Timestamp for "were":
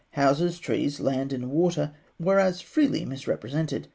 2.19-2.39